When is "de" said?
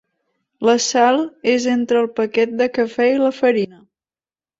2.63-2.67